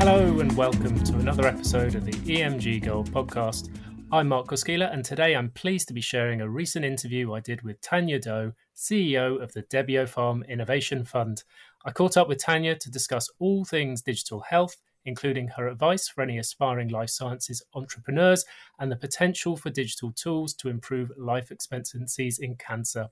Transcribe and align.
Hello 0.00 0.40
and 0.40 0.56
welcome 0.56 0.98
to 1.04 1.12
another 1.16 1.46
episode 1.46 1.94
of 1.94 2.06
the 2.06 2.12
EMG 2.12 2.82
Gold 2.82 3.12
podcast. 3.12 3.68
I'm 4.10 4.28
Mark 4.28 4.46
Koskila, 4.46 4.90
and 4.90 5.04
today 5.04 5.36
I'm 5.36 5.50
pleased 5.50 5.88
to 5.88 5.94
be 5.94 6.00
sharing 6.00 6.40
a 6.40 6.48
recent 6.48 6.86
interview 6.86 7.34
I 7.34 7.40
did 7.40 7.60
with 7.60 7.82
Tanja 7.82 8.18
Dowe, 8.18 8.54
CEO 8.74 9.42
of 9.42 9.52
the 9.52 9.62
Debiopharm 9.64 10.48
Innovation 10.48 11.04
Fund. 11.04 11.44
I 11.84 11.90
caught 11.90 12.16
up 12.16 12.28
with 12.28 12.42
Tanja 12.42 12.78
to 12.78 12.90
discuss 12.90 13.28
all 13.38 13.66
things 13.66 14.00
digital 14.00 14.40
health, 14.40 14.78
including 15.04 15.48
her 15.48 15.68
advice 15.68 16.08
for 16.08 16.22
any 16.22 16.38
aspiring 16.38 16.88
life 16.88 17.10
sciences 17.10 17.62
entrepreneurs 17.74 18.46
and 18.78 18.90
the 18.90 18.96
potential 18.96 19.54
for 19.54 19.68
digital 19.68 20.12
tools 20.12 20.54
to 20.54 20.70
improve 20.70 21.12
life 21.18 21.50
expectancies 21.50 22.38
in 22.38 22.56
cancer. 22.56 23.08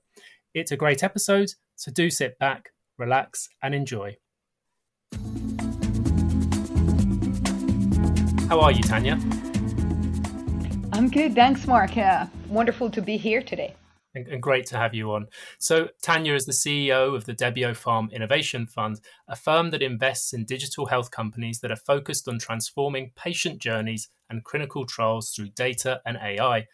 It's 0.55 0.71
a 0.71 0.75
great 0.75 1.03
episode, 1.03 1.53
so 1.75 1.91
do 1.91 2.09
sit 2.09 2.39
back, 2.39 2.71
relax, 2.97 3.47
and 3.61 3.75
enjoy. 3.75 4.17
How 8.49 8.61
are 8.61 8.71
you, 8.71 8.81
Tanja? 8.81 9.13
I'm 10.91 11.07
good. 11.07 11.35
Thanks, 11.35 11.67
Mark. 11.67 11.95
Uh, 11.95 12.25
wonderful 12.47 12.89
to 12.89 12.99
be 12.99 13.15
here 13.15 13.43
today. 13.43 13.75
And, 14.15 14.27
and 14.27 14.41
great 14.41 14.65
to 14.67 14.77
have 14.77 14.95
you 14.95 15.11
on. 15.11 15.27
So, 15.59 15.89
Tanja 16.03 16.35
is 16.35 16.47
the 16.47 16.51
CEO 16.51 17.15
of 17.15 17.25
the 17.25 17.35
Debiopharm 17.35 18.11
Innovation 18.11 18.65
Fund, 18.65 19.01
a 19.27 19.35
firm 19.35 19.69
that 19.69 19.83
invests 19.83 20.33
in 20.33 20.45
digital 20.45 20.87
health 20.87 21.11
companies 21.11 21.59
that 21.59 21.69
are 21.69 21.75
focused 21.75 22.27
on 22.27 22.39
transforming 22.39 23.11
patient 23.15 23.61
journeys 23.61 24.09
and 24.31 24.43
clinical 24.43 24.83
trials 24.83 25.29
through 25.29 25.49
data 25.49 26.01
and 26.03 26.17
AI. 26.17 26.65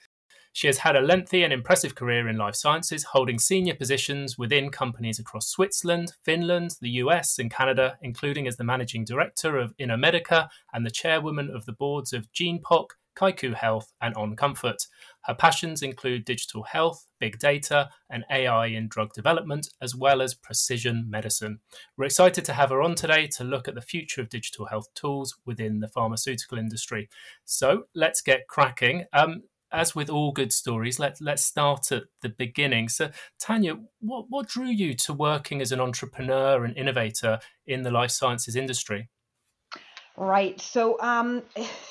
She 0.56 0.68
has 0.68 0.78
had 0.78 0.96
a 0.96 1.02
lengthy 1.02 1.44
and 1.44 1.52
impressive 1.52 1.96
career 1.96 2.30
in 2.30 2.38
life 2.38 2.56
sciences, 2.56 3.04
holding 3.04 3.40
senior 3.40 3.76
positions 3.76 4.38
within 4.38 4.70
companies 4.70 5.20
across 5.20 5.50
Switzerland, 5.50 6.14
Finland, 6.24 6.78
the 6.80 6.92
US, 6.92 7.38
and 7.38 7.52
Canada, 7.52 7.98
including 8.02 8.48
as 8.48 8.56
the 8.56 8.64
managing 8.64 9.04
director 9.04 9.58
of 9.58 9.76
Innomedica 9.76 10.48
and 10.72 10.86
the 10.86 10.90
chairwoman 10.90 11.50
of 11.54 11.66
the 11.66 11.74
boards 11.74 12.14
of 12.14 12.32
GenePoc, 12.32 12.92
Kaiku 13.18 13.54
Health, 13.54 13.92
and 14.00 14.16
Oncomfort. 14.16 14.88
Her 15.24 15.34
passions 15.34 15.82
include 15.82 16.24
digital 16.24 16.64
health, 16.64 17.06
big 17.20 17.38
data, 17.38 17.90
and 18.10 18.24
AI 18.32 18.68
in 18.68 18.88
drug 18.88 19.12
development, 19.12 19.68
as 19.82 19.94
well 19.94 20.22
as 20.22 20.36
precision 20.36 21.06
medicine. 21.10 21.60
We're 21.98 22.06
excited 22.06 22.46
to 22.46 22.54
have 22.54 22.70
her 22.70 22.82
on 22.82 22.96
today 22.96 23.28
to 23.28 23.44
look 23.44 23.68
at 23.68 23.76
the 23.76 23.82
future 23.82 24.22
of 24.22 24.30
digital 24.30 24.68
health 24.68 24.88
tools 24.94 25.36
within 25.46 25.82
the 25.82 25.90
pharmaceutical 25.90 26.58
industry. 26.58 27.10
So 27.44 27.88
let's 27.94 28.22
get 28.22 28.48
cracking. 28.48 29.04
Um, 29.12 29.44
as 29.72 29.96
with 29.96 30.10
all 30.10 30.32
good 30.32 30.54
stories, 30.54 31.00
let's 31.00 31.22
let's 31.22 31.44
start 31.44 31.92
at 31.92 32.04
the 32.22 32.30
beginning. 32.30 32.90
So, 32.90 33.12
Tanja, 33.42 33.80
what 34.00 34.26
what 34.30 34.48
drew 34.48 34.68
you 34.68 34.94
to 34.96 35.14
working 35.14 35.62
as 35.62 35.72
an 35.72 35.82
entrepreneur 35.82 36.64
and 36.64 36.76
innovator 36.78 37.40
in 37.66 37.84
the 37.84 37.92
life 37.92 38.12
sciences 38.12 38.56
industry? 38.56 39.10
Right. 40.18 40.60
So, 40.62 41.00
um, 41.02 41.44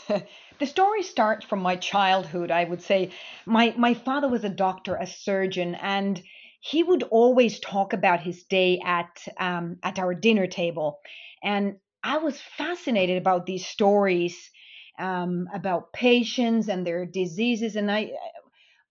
the 0.09 0.67
story 0.67 1.03
starts 1.03 1.45
from 1.45 1.61
my 1.61 1.77
childhood. 1.77 2.51
I 2.51 2.65
would 2.65 2.83
say 2.83 3.11
my 3.45 3.75
my 3.77 3.95
father 3.95 4.29
was 4.29 4.45
a 4.45 4.49
doctor, 4.49 4.97
a 4.97 5.07
surgeon, 5.07 5.75
and 5.75 6.23
he 6.61 6.83
would 6.83 7.03
always 7.03 7.61
talk 7.61 7.93
about 7.93 8.21
his 8.21 8.45
day 8.45 8.81
at 8.85 9.23
um, 9.39 9.77
at 9.83 9.99
our 9.99 10.15
dinner 10.15 10.47
table, 10.47 11.01
and 11.43 11.77
I 12.03 12.19
was 12.19 12.41
fascinated 12.57 13.19
about 13.19 13.47
these 13.47 13.67
stories 13.67 14.51
um, 14.99 15.49
about 15.53 15.93
patients 15.93 16.69
and 16.69 16.87
their 16.87 17.07
diseases. 17.07 17.77
And 17.77 17.91
I, 17.91 18.13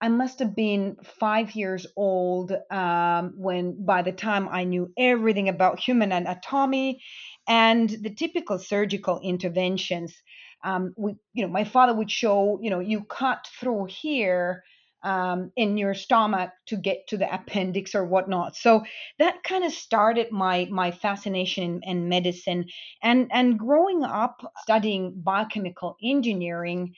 I 0.00 0.08
must 0.08 0.40
have 0.40 0.54
been 0.54 0.96
five 1.18 1.54
years 1.54 1.86
old 1.96 2.52
um, 2.70 3.34
when, 3.36 3.84
by 3.84 4.02
the 4.02 4.12
time 4.12 4.48
I 4.48 4.64
knew 4.64 4.92
everything 4.98 5.48
about 5.48 5.80
human 5.80 6.12
anatomy 6.12 7.00
and 7.48 7.88
the 7.88 8.10
typical 8.10 8.58
surgical 8.58 9.20
interventions. 9.22 10.14
Um, 10.62 10.94
we, 10.96 11.16
you 11.32 11.46
know, 11.46 11.52
my 11.52 11.64
father 11.64 11.94
would 11.94 12.10
show, 12.10 12.58
you 12.62 12.70
know, 12.70 12.80
you 12.80 13.04
cut 13.04 13.46
through 13.60 13.86
here 13.86 14.64
um, 15.04 15.52
in 15.56 15.76
your 15.76 15.94
stomach 15.94 16.50
to 16.66 16.76
get 16.76 17.06
to 17.08 17.16
the 17.16 17.32
appendix 17.32 17.94
or 17.94 18.04
whatnot. 18.04 18.56
So 18.56 18.84
that 19.18 19.42
kind 19.44 19.64
of 19.64 19.72
started 19.72 20.32
my 20.32 20.66
my 20.70 20.90
fascination 20.90 21.80
in, 21.82 21.82
in 21.82 22.08
medicine, 22.08 22.66
and 23.02 23.30
and 23.32 23.58
growing 23.58 24.02
up 24.02 24.42
studying 24.62 25.14
biochemical 25.16 25.96
engineering, 26.02 26.94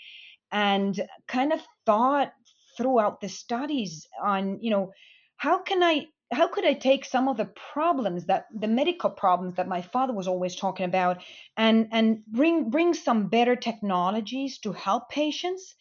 and 0.53 0.99
kind 1.27 1.53
of 1.53 1.61
thought 1.85 2.33
throughout 2.77 3.21
the 3.21 3.29
studies 3.29 4.07
on 4.23 4.59
you 4.61 4.71
know 4.71 4.93
how 5.37 5.59
can 5.59 5.83
I 5.83 6.07
how 6.33 6.49
could 6.49 6.67
I 6.67 6.75
take 6.75 7.05
some 7.05 7.29
of 7.29 7.37
the 7.37 7.51
problems 7.73 8.27
that 8.27 8.47
the 8.53 8.69
medical 8.69 9.11
problems 9.11 9.55
that 9.57 9.69
my 9.69 9.83
father 9.83 10.13
was 10.13 10.27
always 10.27 10.57
talking 10.57 10.87
about 10.87 11.23
and 11.57 11.89
and 11.93 12.25
bring 12.27 12.71
bring 12.71 12.95
some 12.95 13.29
better 13.29 13.57
technologies 13.57 14.59
to 14.61 14.73
help 14.73 15.09
patients 15.09 15.75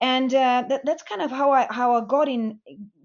and 0.00 0.32
uh, 0.32 0.64
that, 0.68 0.84
that's 0.84 1.02
kind 1.02 1.20
of 1.20 1.30
how 1.30 1.50
I 1.52 1.66
how 1.70 1.94
I 1.94 2.06
got 2.06 2.28
in 2.28 2.58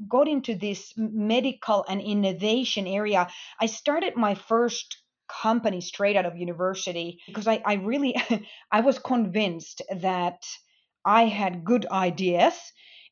got 0.07 0.27
into 0.27 0.55
this 0.55 0.93
medical 0.97 1.85
and 1.87 2.01
innovation 2.01 2.87
area. 2.87 3.27
I 3.59 3.65
started 3.65 4.15
my 4.15 4.35
first 4.35 4.97
company 5.27 5.81
straight 5.81 6.15
out 6.15 6.25
of 6.25 6.37
university 6.37 7.19
because 7.27 7.47
I, 7.47 7.61
I 7.65 7.73
really 7.75 8.15
I 8.71 8.81
was 8.81 8.99
convinced 8.99 9.81
that 9.93 10.45
I 11.03 11.25
had 11.25 11.65
good 11.65 11.85
ideas 11.91 12.53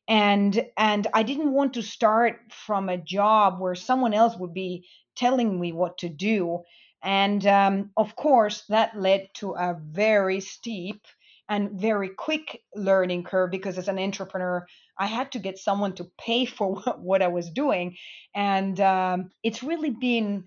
and 0.08 0.64
and 0.76 1.06
I 1.12 1.22
didn't 1.22 1.52
want 1.52 1.74
to 1.74 1.82
start 1.82 2.40
from 2.66 2.88
a 2.88 2.96
job 2.96 3.60
where 3.60 3.74
someone 3.74 4.14
else 4.14 4.36
would 4.36 4.54
be 4.54 4.86
telling 5.16 5.60
me 5.60 5.72
what 5.72 5.98
to 5.98 6.08
do. 6.08 6.62
And 7.02 7.46
um, 7.46 7.90
of 7.96 8.16
course, 8.16 8.64
that 8.70 8.98
led 8.98 9.28
to 9.34 9.52
a 9.52 9.76
very 9.78 10.40
steep 10.40 11.02
and 11.48 11.80
very 11.80 12.08
quick 12.08 12.62
learning 12.74 13.24
curve 13.24 13.50
because 13.50 13.78
as 13.78 13.88
an 13.88 13.98
entrepreneur 13.98 14.66
i 14.98 15.06
had 15.06 15.32
to 15.32 15.38
get 15.38 15.58
someone 15.58 15.94
to 15.94 16.10
pay 16.18 16.44
for 16.56 16.76
what, 16.98 17.22
i 17.22 17.28
was 17.28 17.50
doing. 17.50 17.96
And 18.34 18.80
um, 18.80 19.30
it's 19.42 19.62
really 19.62 19.90
been 19.90 20.44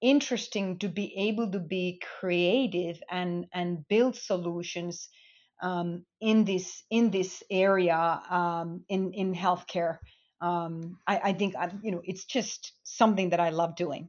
interesting 0.00 0.78
to 0.78 0.88
be 0.88 1.14
able 1.28 1.50
to 1.52 1.60
be 1.60 2.00
creative 2.18 3.02
and 3.10 3.46
and 3.52 3.86
build 3.88 4.16
solutions 4.16 5.08
um, 5.62 6.04
in 6.20 6.44
this 6.44 6.82
in 6.90 7.10
this 7.10 7.42
area 7.50 8.20
um, 8.30 8.84
in 8.88 9.12
in 9.12 9.34
healthcare. 9.34 9.98
Um, 10.40 10.98
I, 11.06 11.20
I 11.24 11.32
think 11.34 11.54
I, 11.54 11.70
you 11.82 11.92
know 11.92 12.00
it's 12.02 12.24
just 12.24 12.72
something 12.82 13.30
that 13.30 13.40
i 13.40 13.50
love 13.50 13.76
doing 13.76 14.08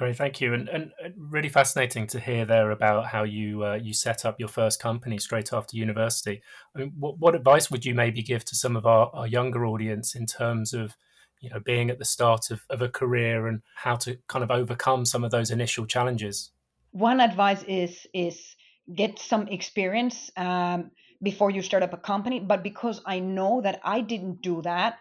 Great, 0.00 0.16
thank 0.16 0.40
you, 0.40 0.54
and, 0.54 0.66
and 0.70 0.92
really 1.14 1.50
fascinating 1.50 2.06
to 2.06 2.18
hear 2.18 2.46
there 2.46 2.70
about 2.70 3.04
how 3.04 3.22
you 3.22 3.66
uh, 3.66 3.74
you 3.74 3.92
set 3.92 4.24
up 4.24 4.40
your 4.40 4.48
first 4.48 4.80
company 4.80 5.18
straight 5.18 5.52
after 5.52 5.76
university. 5.76 6.40
I 6.74 6.78
mean, 6.78 6.92
what, 6.98 7.18
what 7.18 7.34
advice 7.34 7.70
would 7.70 7.84
you 7.84 7.94
maybe 7.94 8.22
give 8.22 8.42
to 8.46 8.56
some 8.56 8.76
of 8.76 8.86
our, 8.86 9.10
our 9.12 9.26
younger 9.26 9.66
audience 9.66 10.14
in 10.14 10.24
terms 10.24 10.72
of 10.72 10.96
you 11.42 11.50
know 11.50 11.60
being 11.60 11.90
at 11.90 11.98
the 11.98 12.06
start 12.06 12.50
of, 12.50 12.62
of 12.70 12.80
a 12.80 12.88
career 12.88 13.46
and 13.46 13.60
how 13.74 13.96
to 13.96 14.16
kind 14.26 14.42
of 14.42 14.50
overcome 14.50 15.04
some 15.04 15.22
of 15.22 15.32
those 15.32 15.50
initial 15.50 15.84
challenges? 15.84 16.50
One 16.92 17.20
advice 17.20 17.62
is 17.64 18.06
is 18.14 18.56
get 18.94 19.18
some 19.18 19.48
experience 19.48 20.30
um, 20.38 20.92
before 21.22 21.50
you 21.50 21.60
start 21.60 21.82
up 21.82 21.92
a 21.92 21.98
company. 21.98 22.40
But 22.40 22.62
because 22.62 23.02
I 23.04 23.18
know 23.18 23.60
that 23.60 23.82
I 23.84 24.00
didn't 24.00 24.40
do 24.40 24.62
that, 24.62 24.96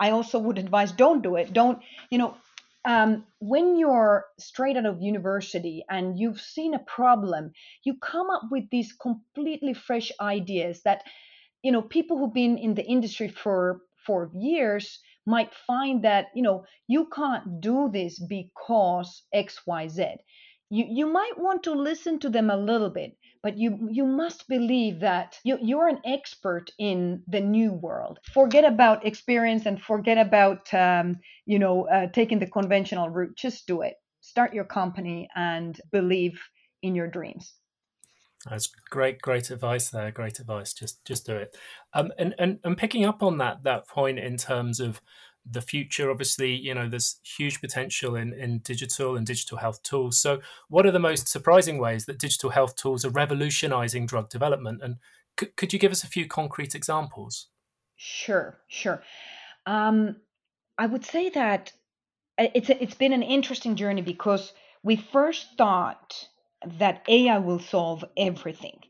I 0.00 0.10
also 0.10 0.40
would 0.40 0.58
advise 0.58 0.90
don't 0.90 1.22
do 1.22 1.36
it. 1.36 1.52
Don't 1.52 1.78
you 2.10 2.18
know 2.18 2.36
um, 2.84 3.26
when 3.40 3.76
you're 3.76 4.26
straight 4.38 4.76
out 4.76 4.86
of 4.86 5.02
university 5.02 5.84
and 5.90 6.18
you've 6.18 6.40
seen 6.40 6.74
a 6.74 6.78
problem, 6.80 7.52
you 7.84 7.94
come 8.00 8.30
up 8.30 8.42
with 8.50 8.64
these 8.70 8.92
completely 8.92 9.74
fresh 9.74 10.10
ideas 10.20 10.82
that, 10.84 11.02
you 11.62 11.72
know, 11.72 11.82
people 11.82 12.18
who've 12.18 12.34
been 12.34 12.58
in 12.58 12.74
the 12.74 12.84
industry 12.84 13.28
for 13.28 13.82
for 14.06 14.30
years 14.34 14.98
might 15.26 15.52
find 15.54 16.02
that, 16.04 16.28
you 16.34 16.42
know, 16.42 16.64
you 16.88 17.06
can't 17.14 17.60
do 17.60 17.90
this 17.92 18.18
because 18.18 19.22
X, 19.32 19.60
Y, 19.66 19.88
Z. 19.88 20.06
You 20.70 20.86
you 20.88 21.06
might 21.06 21.38
want 21.38 21.64
to 21.64 21.72
listen 21.72 22.18
to 22.20 22.30
them 22.30 22.48
a 22.50 22.56
little 22.56 22.90
bit, 22.90 23.16
but 23.42 23.58
you 23.58 23.88
you 23.90 24.04
must 24.04 24.48
believe 24.48 25.00
that 25.00 25.38
you, 25.44 25.58
you're 25.60 25.88
an 25.88 26.00
expert 26.04 26.70
in 26.78 27.22
the 27.26 27.40
new 27.40 27.72
world 27.72 28.18
forget 28.32 28.64
about 28.64 29.06
experience 29.06 29.66
and 29.66 29.80
forget 29.80 30.18
about 30.18 30.72
um, 30.74 31.18
you 31.46 31.58
know 31.58 31.88
uh, 31.88 32.06
taking 32.08 32.38
the 32.38 32.46
conventional 32.46 33.08
route 33.08 33.36
just 33.36 33.66
do 33.66 33.82
it 33.82 33.94
start 34.20 34.54
your 34.54 34.64
company 34.64 35.28
and 35.34 35.80
believe 35.90 36.40
in 36.82 36.94
your 36.94 37.08
dreams 37.08 37.54
that's 38.48 38.68
great, 38.88 39.20
great 39.20 39.50
advice 39.50 39.90
there. 39.90 40.10
Great 40.10 40.40
advice. 40.40 40.72
Just, 40.72 41.04
just 41.04 41.26
do 41.26 41.36
it. 41.36 41.54
Um, 41.92 42.10
and 42.18 42.34
and 42.38 42.58
and 42.64 42.74
picking 42.74 43.04
up 43.04 43.22
on 43.22 43.36
that 43.36 43.64
that 43.64 43.86
point 43.86 44.18
in 44.18 44.38
terms 44.38 44.80
of 44.80 45.02
the 45.50 45.60
future 45.60 46.10
obviously 46.10 46.54
you 46.54 46.74
know 46.74 46.88
there's 46.88 47.20
huge 47.22 47.60
potential 47.60 48.16
in, 48.16 48.32
in 48.32 48.58
digital 48.58 49.16
and 49.16 49.26
digital 49.26 49.58
health 49.58 49.82
tools. 49.82 50.18
So 50.18 50.40
what 50.68 50.86
are 50.86 50.90
the 50.90 50.98
most 50.98 51.28
surprising 51.28 51.78
ways 51.78 52.06
that 52.06 52.18
digital 52.18 52.50
health 52.50 52.76
tools 52.76 53.04
are 53.04 53.10
revolutionizing 53.10 54.06
drug 54.06 54.28
development? 54.30 54.80
And 54.82 54.96
c- 55.38 55.52
could 55.56 55.72
you 55.72 55.78
give 55.78 55.92
us 55.92 56.04
a 56.04 56.08
few 56.08 56.26
concrete 56.26 56.74
examples? 56.74 57.48
Sure 57.96 58.58
sure. 58.68 59.02
Um, 59.66 60.16
i 60.78 60.86
would 60.86 61.04
say 61.04 61.28
that 61.30 61.72
uh, 62.38 62.48
it's 62.54 62.70
it's 62.70 62.94
been 62.94 63.12
an 63.12 63.22
interesting 63.22 63.76
journey 63.76 64.02
because 64.02 64.52
we 64.82 64.96
first 64.96 65.46
thought 65.58 66.28
that 66.78 67.04
AI 67.08 67.38
will 67.38 67.58
solve 67.58 68.04
everything. 68.16 68.80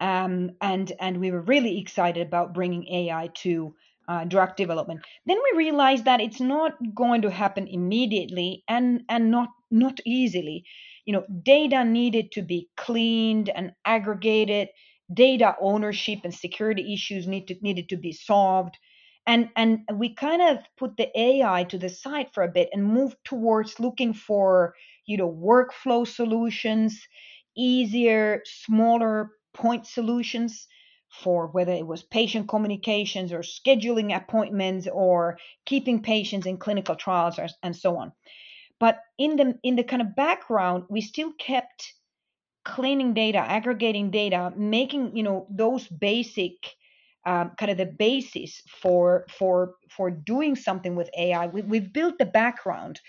Um, 0.00 0.52
and 0.60 0.92
and 1.00 1.20
we 1.20 1.30
were 1.30 1.40
really 1.40 1.78
excited 1.78 2.26
about 2.26 2.54
bringing 2.54 2.86
AI 2.88 3.30
to 3.42 3.74
uh, 4.08 4.24
drug 4.24 4.56
development. 4.56 5.00
Then 5.26 5.38
we 5.52 5.58
realized 5.58 6.04
that 6.04 6.20
it's 6.20 6.40
not 6.40 6.72
going 6.94 7.22
to 7.22 7.30
happen 7.30 7.68
immediately 7.68 8.64
and 8.68 9.02
and 9.08 9.30
not 9.30 9.50
not 9.70 10.00
easily. 10.04 10.64
You 11.06 11.14
know, 11.14 11.24
data 11.42 11.84
needed 11.84 12.32
to 12.32 12.42
be 12.42 12.68
cleaned 12.76 13.48
and 13.50 13.72
aggregated. 13.84 14.68
Data 15.12 15.54
ownership 15.60 16.20
and 16.24 16.34
security 16.34 16.94
issues 16.94 17.26
need 17.26 17.46
to, 17.48 17.56
needed 17.60 17.88
to 17.90 17.96
be 17.96 18.12
solved. 18.12 18.76
And 19.26 19.48
and 19.56 19.80
we 19.94 20.14
kind 20.14 20.42
of 20.42 20.58
put 20.78 20.96
the 20.96 21.10
AI 21.18 21.64
to 21.64 21.78
the 21.78 21.88
side 21.88 22.28
for 22.32 22.42
a 22.42 22.48
bit 22.48 22.68
and 22.72 22.84
moved 22.86 23.16
towards 23.24 23.80
looking 23.80 24.12
for 24.14 24.74
you 25.06 25.16
know 25.16 25.30
workflow 25.30 26.06
solutions, 26.06 27.00
easier, 27.56 28.42
smaller 28.44 29.30
point 29.54 29.86
solutions 29.86 30.66
for 31.22 31.46
whether 31.48 31.72
it 31.72 31.86
was 31.86 32.02
patient 32.02 32.48
communications 32.48 33.32
or 33.32 33.40
scheduling 33.40 34.14
appointments 34.16 34.88
or 34.92 35.38
keeping 35.64 36.02
patients 36.02 36.46
in 36.46 36.58
clinical 36.58 36.96
trials 36.96 37.38
or, 37.38 37.48
and 37.62 37.76
so 37.76 37.96
on. 37.96 38.12
But 38.80 38.98
in 39.18 39.36
the 39.36 39.58
in 39.62 39.76
the 39.76 39.84
kind 39.84 40.02
of 40.02 40.16
background, 40.16 40.84
we 40.88 41.00
still 41.00 41.32
kept 41.38 41.94
cleaning 42.64 43.14
data, 43.14 43.38
aggregating 43.38 44.10
data, 44.10 44.52
making 44.56 45.16
you 45.16 45.22
know 45.22 45.46
those 45.50 45.86
basic 45.86 46.52
um, 47.26 47.52
kind 47.58 47.70
of 47.70 47.78
the 47.78 47.86
basis 47.86 48.60
for 48.82 49.26
for 49.28 49.74
for 49.90 50.10
doing 50.10 50.56
something 50.56 50.96
with 50.96 51.08
AI. 51.16 51.46
We, 51.46 51.62
we've 51.62 51.92
built 51.92 52.18
the 52.18 52.26
background, 52.26 53.00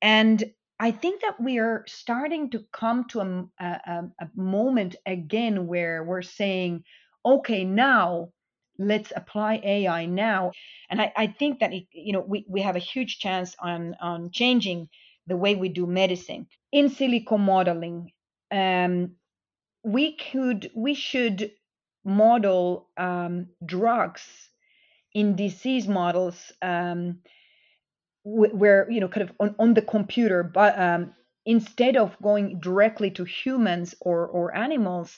and 0.00 0.42
I 0.80 0.92
think 0.92 1.20
that 1.20 1.38
we 1.38 1.58
are 1.58 1.84
starting 1.86 2.48
to 2.50 2.64
come 2.72 3.04
to 3.08 3.20
a, 3.20 3.64
a, 3.64 4.04
a 4.18 4.28
moment 4.34 4.96
again 5.04 5.66
where 5.66 6.02
we're 6.02 6.22
saying, 6.22 6.84
okay, 7.24 7.64
now 7.64 8.30
let's 8.78 9.12
apply 9.14 9.60
AI 9.62 10.06
now. 10.06 10.52
And 10.88 11.00
I, 11.00 11.12
I 11.16 11.26
think 11.28 11.60
that 11.60 11.72
it, 11.72 11.84
you 11.92 12.12
know 12.12 12.20
we, 12.20 12.44
we 12.48 12.62
have 12.62 12.76
a 12.76 12.80
huge 12.80 13.18
chance 13.18 13.54
on 13.60 13.94
on 14.00 14.30
changing 14.32 14.88
the 15.26 15.36
way 15.36 15.54
we 15.54 15.68
do 15.68 15.86
medicine 15.86 16.46
in 16.72 16.88
silico 16.90 17.38
modeling. 17.38 18.10
Um, 18.50 19.12
we 19.84 20.16
could 20.16 20.70
we 20.74 20.94
should 20.94 21.52
model 22.04 22.88
um, 22.96 23.48
drugs 23.64 24.22
in 25.14 25.36
disease 25.36 25.86
models 25.88 26.52
um, 26.62 27.20
where 28.24 28.90
you 28.90 29.00
know 29.00 29.08
kind 29.08 29.28
of 29.28 29.36
on, 29.40 29.54
on 29.58 29.74
the 29.74 29.82
computer 29.82 30.42
but 30.42 30.78
um, 30.78 31.14
instead 31.46 31.96
of 31.96 32.16
going 32.22 32.60
directly 32.60 33.10
to 33.10 33.24
humans 33.24 33.94
or 34.00 34.26
or 34.26 34.54
animals 34.54 35.16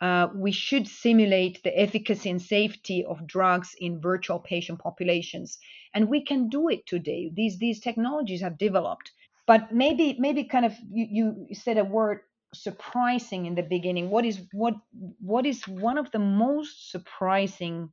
uh, 0.00 0.28
we 0.34 0.52
should 0.52 0.86
simulate 0.86 1.62
the 1.62 1.76
efficacy 1.78 2.30
and 2.30 2.40
safety 2.40 3.04
of 3.04 3.26
drugs 3.26 3.74
in 3.78 4.00
virtual 4.00 4.38
patient 4.38 4.78
populations. 4.78 5.58
And 5.94 6.08
we 6.08 6.24
can 6.24 6.48
do 6.48 6.68
it 6.68 6.86
today. 6.86 7.30
These 7.34 7.58
these 7.58 7.80
technologies 7.80 8.40
have 8.42 8.58
developed. 8.58 9.10
But 9.46 9.72
maybe 9.72 10.16
maybe 10.18 10.44
kind 10.44 10.66
of 10.66 10.74
you, 10.90 11.46
you 11.48 11.54
said 11.54 11.78
a 11.78 11.84
word 11.84 12.20
surprising 12.54 13.46
in 13.46 13.54
the 13.54 13.62
beginning. 13.62 14.10
What 14.10 14.24
is 14.24 14.40
what 14.52 14.74
what 15.20 15.46
is 15.46 15.66
one 15.66 15.98
of 15.98 16.10
the 16.12 16.18
most 16.18 16.90
surprising 16.90 17.90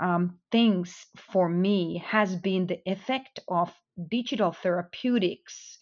um, 0.00 0.38
things 0.50 1.06
for 1.32 1.48
me 1.48 2.02
has 2.06 2.34
been 2.34 2.66
the 2.66 2.80
effect 2.86 3.40
of 3.48 3.72
digital 4.08 4.52
therapeutics 4.52 5.79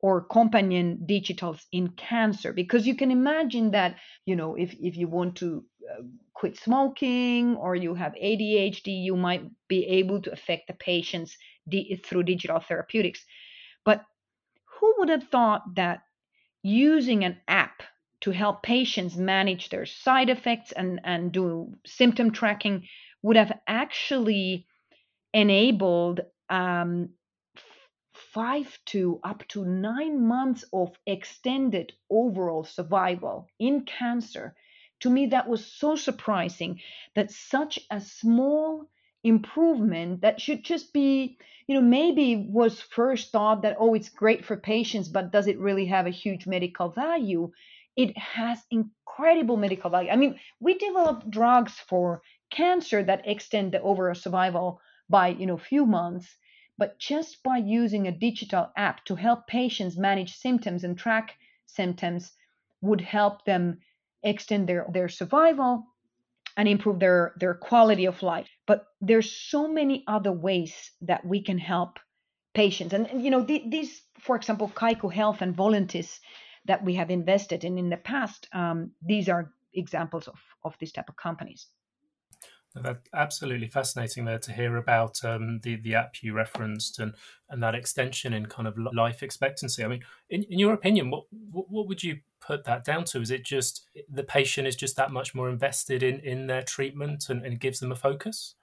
or 0.00 0.22
companion 0.22 1.04
digitals 1.08 1.64
in 1.72 1.88
cancer. 1.88 2.52
Because 2.52 2.86
you 2.86 2.94
can 2.94 3.10
imagine 3.10 3.72
that 3.72 3.96
you 4.26 4.36
know 4.36 4.54
if, 4.54 4.74
if 4.80 4.96
you 4.96 5.08
want 5.08 5.36
to 5.36 5.64
uh, 5.90 6.02
quit 6.34 6.56
smoking 6.56 7.56
or 7.56 7.74
you 7.74 7.94
have 7.94 8.12
adhd 8.14 8.86
you 8.86 9.16
might 9.16 9.42
be 9.68 9.84
able 9.86 10.22
to 10.22 10.32
affect 10.32 10.68
the 10.68 10.74
patients 10.74 11.36
di- 11.68 12.00
through 12.04 12.22
digital 12.22 12.60
therapeutics. 12.60 13.24
But 13.84 14.04
who 14.78 14.94
would 14.98 15.08
have 15.08 15.24
thought 15.24 15.62
that 15.74 16.00
using 16.62 17.24
an 17.24 17.38
app 17.48 17.82
to 18.20 18.30
help 18.30 18.62
patients 18.62 19.16
manage 19.16 19.68
their 19.68 19.86
side 19.86 20.28
effects 20.28 20.72
and, 20.72 21.00
and 21.04 21.32
do 21.32 21.72
symptom 21.86 22.32
tracking 22.32 22.86
would 23.22 23.36
have 23.36 23.52
actually 23.66 24.66
enabled 25.32 26.20
um, 26.50 27.10
five 28.32 28.78
to 28.86 29.20
up 29.24 29.46
to 29.48 29.64
nine 29.64 30.26
months 30.26 30.64
of 30.72 30.96
extended 31.06 31.92
overall 32.10 32.64
survival 32.64 33.48
in 33.58 33.84
cancer. 33.84 34.54
To 35.00 35.10
me, 35.10 35.26
that 35.26 35.48
was 35.48 35.64
so 35.64 35.96
surprising 35.96 36.80
that 37.14 37.30
such 37.30 37.78
a 37.90 38.00
small 38.00 38.88
improvement 39.24 40.20
that 40.22 40.40
should 40.40 40.64
just 40.64 40.92
be, 40.92 41.38
you 41.66 41.74
know, 41.74 41.80
maybe 41.80 42.36
was 42.36 42.80
first 42.80 43.32
thought 43.32 43.62
that, 43.62 43.76
oh, 43.78 43.94
it's 43.94 44.08
great 44.08 44.44
for 44.44 44.56
patients, 44.56 45.08
but 45.08 45.32
does 45.32 45.46
it 45.46 45.58
really 45.58 45.86
have 45.86 46.06
a 46.06 46.10
huge 46.10 46.46
medical 46.46 46.90
value? 46.90 47.50
It 47.96 48.16
has 48.16 48.58
incredible 48.70 49.56
medical 49.56 49.90
value. 49.90 50.10
I 50.10 50.16
mean, 50.16 50.38
we 50.60 50.78
develop 50.78 51.28
drugs 51.30 51.74
for 51.88 52.22
cancer 52.50 53.02
that 53.02 53.26
extend 53.26 53.72
the 53.72 53.82
overall 53.82 54.14
survival 54.14 54.80
by, 55.08 55.28
you 55.28 55.46
know, 55.46 55.56
few 55.56 55.86
months. 55.86 56.36
But 56.78 56.98
just 56.98 57.42
by 57.42 57.58
using 57.58 58.06
a 58.06 58.12
digital 58.12 58.70
app 58.76 59.04
to 59.06 59.16
help 59.16 59.46
patients 59.48 59.96
manage 59.96 60.36
symptoms 60.36 60.84
and 60.84 60.96
track 60.96 61.34
symptoms 61.66 62.32
would 62.80 63.00
help 63.00 63.44
them 63.44 63.80
extend 64.22 64.68
their, 64.68 64.86
their 64.92 65.08
survival 65.08 65.86
and 66.56 66.68
improve 66.68 66.98
their, 67.00 67.34
their 67.38 67.54
quality 67.54 68.06
of 68.06 68.22
life. 68.22 68.48
But 68.66 68.86
there's 69.00 69.30
so 69.30 69.68
many 69.68 70.04
other 70.06 70.32
ways 70.32 70.92
that 71.02 71.24
we 71.24 71.42
can 71.42 71.58
help 71.58 71.98
patients. 72.54 72.92
And, 72.94 73.24
you 73.24 73.30
know, 73.30 73.42
the, 73.42 73.64
these, 73.68 74.02
for 74.20 74.36
example, 74.36 74.70
Kaiku 74.74 75.12
Health 75.12 75.42
and 75.42 75.56
Voluntis 75.56 76.18
that 76.66 76.84
we 76.84 76.94
have 76.94 77.10
invested 77.10 77.64
in 77.64 77.78
in 77.78 77.90
the 77.90 77.96
past, 77.96 78.48
um, 78.52 78.92
these 79.02 79.28
are 79.28 79.52
examples 79.74 80.28
of, 80.28 80.38
of 80.64 80.74
this 80.80 80.92
type 80.92 81.08
of 81.08 81.16
companies. 81.16 81.66
That's 82.74 83.08
absolutely 83.14 83.68
fascinating 83.68 84.24
there 84.24 84.38
to 84.40 84.52
hear 84.52 84.76
about 84.76 85.24
um, 85.24 85.60
the 85.62 85.76
the 85.76 85.94
app 85.94 86.22
you 86.22 86.34
referenced 86.34 86.98
and 86.98 87.14
and 87.48 87.62
that 87.62 87.74
extension 87.74 88.32
in 88.32 88.46
kind 88.46 88.68
of 88.68 88.76
life 88.78 89.22
expectancy. 89.22 89.84
I 89.84 89.88
mean, 89.88 90.04
in, 90.28 90.44
in 90.44 90.58
your 90.58 90.74
opinion, 90.74 91.10
what, 91.10 91.24
what, 91.30 91.88
would 91.88 92.02
you 92.02 92.18
put 92.40 92.64
that 92.64 92.84
down 92.84 93.04
to? 93.06 93.20
Is 93.20 93.30
it 93.30 93.44
just 93.44 93.88
the 94.08 94.22
patient 94.22 94.68
is 94.68 94.76
just 94.76 94.96
that 94.96 95.10
much 95.10 95.34
more 95.34 95.48
invested 95.48 96.02
in 96.02 96.20
in 96.20 96.46
their 96.46 96.62
treatment 96.62 97.30
and, 97.30 97.44
and 97.44 97.58
gives 97.58 97.80
them 97.80 97.92
a 97.92 97.96
focus? 97.96 98.54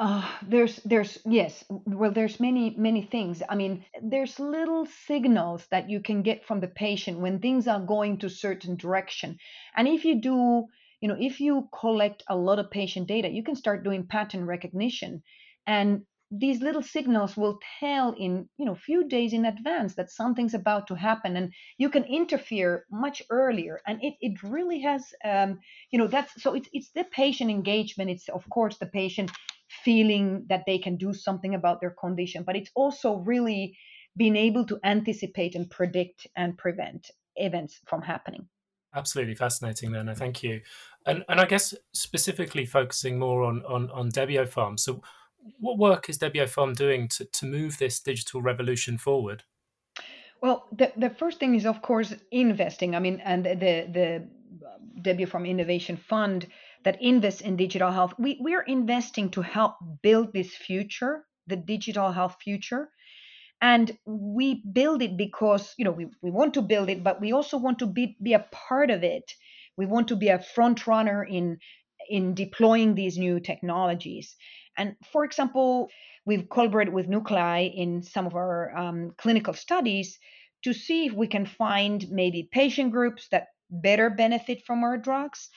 Uh, 0.00 0.28
there's 0.46 0.76
there's 0.84 1.18
yes 1.24 1.64
well 1.68 2.12
there's 2.12 2.38
many 2.38 2.72
many 2.78 3.02
things 3.02 3.42
i 3.48 3.56
mean 3.56 3.84
there's 4.00 4.38
little 4.38 4.86
signals 4.86 5.66
that 5.72 5.90
you 5.90 5.98
can 5.98 6.22
get 6.22 6.46
from 6.46 6.60
the 6.60 6.68
patient 6.68 7.18
when 7.18 7.40
things 7.40 7.66
are 7.66 7.80
going 7.80 8.16
to 8.16 8.30
certain 8.30 8.76
direction 8.76 9.36
and 9.76 9.88
if 9.88 10.04
you 10.04 10.20
do 10.20 10.64
you 11.00 11.08
know 11.08 11.16
if 11.18 11.40
you 11.40 11.68
collect 11.78 12.22
a 12.28 12.36
lot 12.36 12.58
of 12.58 12.70
patient 12.70 13.06
data 13.08 13.28
you 13.28 13.42
can 13.42 13.56
start 13.56 13.84
doing 13.84 14.06
pattern 14.06 14.44
recognition. 14.46 15.22
And 15.66 16.02
these 16.30 16.60
little 16.60 16.82
signals 16.82 17.36
will 17.38 17.58
tell 17.80 18.12
in 18.12 18.48
you 18.58 18.66
know 18.66 18.74
few 18.74 19.08
days 19.08 19.32
in 19.32 19.46
advance 19.46 19.94
that 19.94 20.10
something's 20.10 20.54
about 20.54 20.86
to 20.88 20.94
happen 20.94 21.36
and 21.36 21.52
you 21.78 21.88
can 21.88 22.04
interfere 22.04 22.84
much 22.90 23.22
earlier. 23.30 23.80
And 23.86 23.98
it, 24.02 24.14
it 24.20 24.42
really 24.42 24.80
has 24.80 25.04
um, 25.24 25.58
you 25.90 25.98
know 25.98 26.06
that's 26.06 26.42
so 26.42 26.54
it's, 26.54 26.68
it's 26.72 26.90
the 26.94 27.04
patient 27.04 27.50
engagement 27.50 28.10
it's 28.10 28.28
of 28.28 28.48
course 28.50 28.78
the 28.78 28.86
patient 28.86 29.30
feeling 29.84 30.44
that 30.48 30.64
they 30.66 30.78
can 30.78 30.96
do 30.96 31.12
something 31.12 31.54
about 31.54 31.80
their 31.80 31.94
condition 31.98 32.42
but 32.42 32.56
it's 32.56 32.70
also 32.74 33.16
really 33.16 33.76
being 34.16 34.36
able 34.36 34.64
to 34.64 34.78
anticipate 34.82 35.54
and 35.54 35.70
predict 35.70 36.26
and 36.36 36.56
prevent 36.56 37.10
events 37.36 37.80
from 37.86 38.02
happening 38.02 38.48
Absolutely 38.94 39.34
fascinating, 39.34 39.92
then. 39.92 40.12
Thank 40.14 40.42
you. 40.42 40.60
And 41.06 41.24
and 41.28 41.40
I 41.40 41.46
guess 41.46 41.74
specifically 41.92 42.66
focusing 42.66 43.18
more 43.18 43.44
on 43.44 43.62
on 43.64 43.90
on 43.90 44.10
Debiopharm. 44.10 44.48
Farm. 44.48 44.78
So, 44.78 45.02
what 45.60 45.78
work 45.78 46.08
is 46.08 46.18
Debiopharm 46.18 46.48
Farm 46.48 46.72
doing 46.72 47.08
to 47.08 47.24
to 47.24 47.46
move 47.46 47.78
this 47.78 48.00
digital 48.00 48.42
revolution 48.42 48.98
forward? 48.98 49.44
Well, 50.40 50.66
the 50.72 50.92
the 50.96 51.10
first 51.10 51.38
thing 51.38 51.54
is 51.54 51.66
of 51.66 51.82
course 51.82 52.14
investing. 52.30 52.94
I 52.94 53.00
mean, 53.00 53.20
and 53.24 53.44
the 53.44 53.86
the 53.92 54.16
um, 54.16 55.02
Debiopharm 55.02 55.30
Farm 55.30 55.46
Innovation 55.46 55.96
Fund 55.96 56.46
that 56.84 57.02
invests 57.02 57.40
in 57.42 57.56
digital 57.56 57.90
health. 57.90 58.14
We 58.18 58.38
we 58.42 58.54
are 58.54 58.62
investing 58.62 59.30
to 59.30 59.42
help 59.42 59.74
build 60.02 60.32
this 60.32 60.54
future, 60.54 61.26
the 61.46 61.56
digital 61.56 62.12
health 62.12 62.36
future 62.42 62.90
and 63.60 63.96
we 64.06 64.62
build 64.72 65.02
it 65.02 65.16
because 65.16 65.74
you 65.78 65.84
know 65.84 65.90
we, 65.90 66.06
we 66.22 66.30
want 66.30 66.54
to 66.54 66.62
build 66.62 66.88
it 66.88 67.02
but 67.02 67.20
we 67.20 67.32
also 67.32 67.58
want 67.58 67.78
to 67.78 67.86
be, 67.86 68.16
be 68.22 68.32
a 68.32 68.46
part 68.52 68.90
of 68.90 69.02
it 69.02 69.32
we 69.76 69.86
want 69.86 70.08
to 70.08 70.16
be 70.16 70.28
a 70.28 70.42
front 70.42 70.86
runner 70.86 71.24
in 71.24 71.58
in 72.08 72.34
deploying 72.34 72.94
these 72.94 73.18
new 73.18 73.40
technologies 73.40 74.36
and 74.76 74.96
for 75.12 75.24
example 75.24 75.88
we've 76.28 76.50
collaborated 76.50 76.92
with 76.92 77.08
Nucleai 77.08 77.72
in 77.74 78.02
some 78.02 78.26
of 78.26 78.34
our 78.34 78.76
um, 78.76 79.12
clinical 79.16 79.54
studies 79.54 80.18
to 80.62 80.74
see 80.74 81.06
if 81.06 81.14
we 81.14 81.26
can 81.26 81.46
find 81.46 82.04
maybe 82.10 82.50
patient 82.52 82.92
groups 82.92 83.28
that 83.30 83.46
better 83.70 84.10
benefit 84.10 84.62
from 84.66 84.84
our 84.84 84.98
drugs. 84.98 85.48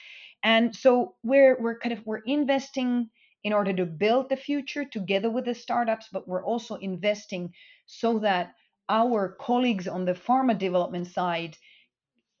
And 0.42 0.74
so 0.74 1.14
we're 1.22 1.60
we're 1.60 1.78
kind 1.78 1.92
of 1.92 2.00
we're 2.06 2.22
investing 2.24 3.10
in 3.44 3.52
order 3.52 3.72
to 3.74 3.84
build 3.84 4.30
the 4.30 4.36
future 4.36 4.84
together 4.84 5.28
with 5.30 5.44
the 5.44 5.54
startups, 5.54 6.08
but 6.12 6.26
we're 6.26 6.44
also 6.44 6.76
investing 6.76 7.52
so 7.92 8.18
that 8.18 8.54
our 8.88 9.36
colleagues 9.38 9.86
on 9.86 10.04
the 10.06 10.14
pharma 10.14 10.58
development 10.58 11.06
side 11.06 11.56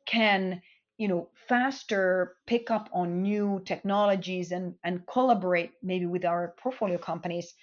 can 0.06 0.62
you 0.96 1.08
know 1.08 1.28
faster 1.48 2.36
pick 2.46 2.70
up 2.70 2.88
on 2.92 3.22
new 3.22 3.60
technologies 3.66 4.50
and 4.52 4.74
and 4.82 5.06
collaborate 5.06 5.72
maybe 5.82 6.06
with 6.06 6.24
our 6.24 6.54
portfolio 6.58 6.98
companies. 6.98 7.54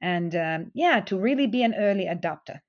And 0.00 0.34
um, 0.34 0.70
yeah 0.74 1.00
to 1.00 1.18
really 1.18 1.46
be 1.46 1.62
an 1.62 1.74
early 1.74 2.06
adopter. 2.06 2.60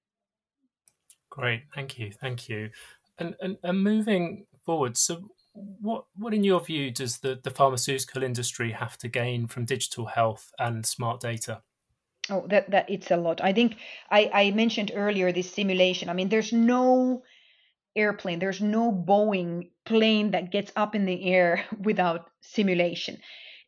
Great. 1.29 1.63
Thank 1.73 1.99
you. 1.99 2.11
Thank 2.11 2.49
you. 2.49 2.69
And 3.17 3.35
and, 3.41 3.57
and 3.63 3.81
moving 3.81 4.45
forward 4.65 4.97
so 4.97 5.29
what 5.53 6.05
what 6.17 6.33
in 6.33 6.43
your 6.43 6.59
view 6.59 6.91
does 6.91 7.19
the, 7.19 7.39
the 7.43 7.51
pharmaceutical 7.51 8.23
industry 8.23 8.71
have 8.71 8.97
to 8.97 9.07
gain 9.07 9.47
from 9.47 9.63
digital 9.63 10.05
health 10.05 10.51
and 10.59 10.85
smart 10.85 11.21
data 11.21 11.61
oh 12.29 12.45
that 12.47 12.71
that 12.71 12.89
it's 12.89 13.11
a 13.11 13.17
lot. 13.17 13.41
I 13.41 13.53
think 13.53 13.77
i 14.09 14.29
i 14.33 14.51
mentioned 14.51 14.91
earlier 14.93 15.31
this 15.31 15.51
simulation. 15.51 16.09
I 16.09 16.13
mean 16.13 16.29
there's 16.29 16.53
no 16.53 17.23
airplane 17.95 18.39
there's 18.39 18.61
no 18.61 18.91
boeing 18.91 19.69
plane 19.85 20.31
that 20.31 20.51
gets 20.51 20.71
up 20.75 20.95
in 20.95 21.05
the 21.05 21.25
air 21.25 21.65
without 21.79 22.29
simulation. 22.41 23.17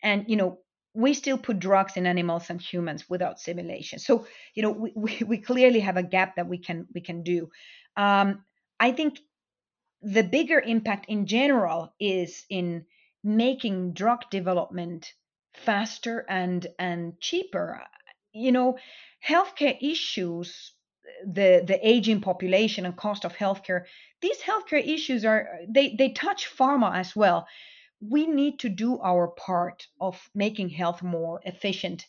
And 0.03 0.25
you 0.27 0.35
know 0.35 0.59
we 0.93 1.13
still 1.13 1.37
put 1.37 1.59
drugs 1.59 1.95
in 1.95 2.07
animals 2.07 2.49
and 2.49 2.59
humans 2.59 3.07
without 3.09 3.39
simulation. 3.39 3.99
So 3.99 4.27
you 4.55 4.63
know 4.63 4.71
we, 4.71 4.91
we, 4.95 5.19
we 5.25 5.37
clearly 5.37 5.79
have 5.81 5.97
a 5.97 6.03
gap 6.03 6.35
that 6.35 6.47
we 6.47 6.57
can 6.57 6.87
we 6.93 7.01
can 7.01 7.23
do. 7.23 7.49
Um, 7.95 8.43
i 8.79 8.91
think 8.91 9.19
the 10.01 10.23
bigger 10.23 10.59
impact 10.59 11.05
in 11.09 11.25
general 11.25 11.93
is 11.99 12.45
in 12.49 12.85
making 13.23 13.93
drug 13.93 14.29
development 14.29 15.13
faster 15.53 16.25
and 16.29 16.67
and 16.77 17.19
cheaper 17.19 17.81
you 18.37 18.51
know 18.51 18.77
healthcare 19.25 19.77
issues 19.81 20.73
the 21.25 21.63
the 21.65 21.79
aging 21.87 22.21
population 22.21 22.85
and 22.85 22.95
cost 22.95 23.25
of 23.25 23.35
healthcare 23.35 23.83
these 24.21 24.39
healthcare 24.39 24.85
issues 24.85 25.25
are 25.25 25.47
they 25.67 25.95
they 25.95 26.09
touch 26.09 26.49
pharma 26.57 26.95
as 26.95 27.15
well 27.15 27.47
we 27.99 28.27
need 28.27 28.59
to 28.59 28.69
do 28.69 28.99
our 28.99 29.27
part 29.29 29.87
of 29.99 30.29
making 30.35 30.69
health 30.69 31.01
more 31.01 31.41
efficient 31.45 32.05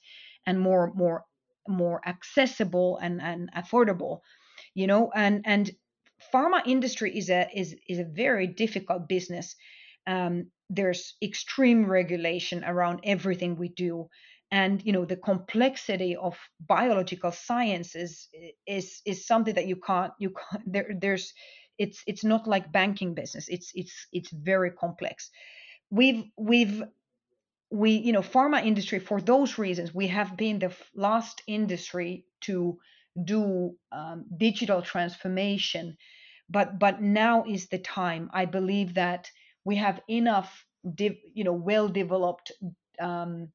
and 0.47 0.61
more 0.61 0.93
more 0.95 1.25
more 1.67 2.01
accessible 2.07 2.99
and 2.99 3.21
and 3.23 3.51
affordable 3.55 4.21
you 4.75 4.87
know 4.87 5.11
and 5.15 5.43
and 5.45 5.71
pharma 6.33 6.63
industry 6.67 7.17
is 7.17 7.31
a 7.31 7.49
is 7.55 7.75
is 7.89 7.99
a 7.99 8.05
very 8.05 8.47
difficult 8.47 9.09
business. 9.09 9.57
Um, 10.07 10.51
there's 10.71 11.15
extreme 11.23 11.87
regulation 11.87 12.65
around 12.65 13.01
everything 13.05 13.57
we 13.57 13.69
do, 13.69 14.09
and 14.51 14.83
you 14.85 14.93
know 14.93 15.05
the 15.05 15.17
complexity 15.17 16.17
of 16.17 16.37
biological 16.61 17.33
sciences 17.33 18.29
is 18.67 19.01
is 19.05 19.27
something 19.27 19.55
that 19.55 19.67
you 19.67 19.77
can't 19.77 20.13
you 20.19 20.31
can't 20.31 20.63
there 20.73 20.91
there's 21.01 21.33
it's 21.79 22.03
it's 22.07 22.25
not 22.25 22.47
like 22.47 22.73
banking 22.73 23.15
business. 23.15 23.49
It's 23.49 23.71
it's 23.75 24.07
it's 24.13 24.31
very 24.31 24.71
complex. 24.73 25.31
We've 25.91 26.25
we've 26.37 26.83
we 27.71 27.93
you 27.93 28.13
know 28.13 28.23
pharma 28.23 28.65
industry 28.65 28.99
for 28.99 29.21
those 29.21 29.59
reasons 29.59 29.95
we 29.95 30.07
have 30.07 30.37
been 30.37 30.59
the 30.59 30.73
last 30.95 31.43
industry 31.47 32.25
to 32.41 32.79
do 33.25 33.75
um, 33.93 34.25
digital 34.37 34.81
transformation 34.81 35.97
but 36.49 36.79
but 36.79 37.03
now 37.03 37.45
is 37.45 37.69
the 37.69 37.79
time 37.79 38.31
i 38.33 38.47
believe 38.47 38.95
that 38.95 39.31
we 39.65 39.77
have 39.77 40.01
enough 40.09 40.65
you 40.99 41.45
know 41.45 41.53
well 41.53 41.89
developed 41.89 42.53
um, 43.01 43.49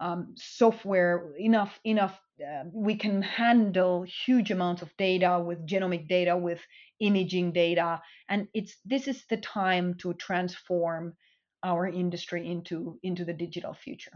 um, 0.00 0.34
software 0.36 1.32
enough 1.38 1.78
enough 1.84 2.18
uh, 2.40 2.64
we 2.72 2.96
can 2.96 3.20
handle 3.20 4.02
huge 4.02 4.50
amounts 4.50 4.82
of 4.82 4.96
data 4.96 5.42
with 5.44 5.66
genomic 5.66 6.08
data 6.08 6.36
with 6.36 6.60
imaging 7.00 7.52
data. 7.52 8.00
And 8.28 8.48
it's 8.54 8.76
this 8.84 9.08
is 9.08 9.24
the 9.28 9.36
time 9.36 9.94
to 9.98 10.14
transform 10.14 11.14
our 11.62 11.86
industry 11.86 12.50
into 12.50 12.98
into 13.02 13.24
the 13.24 13.34
digital 13.34 13.74
future. 13.74 14.12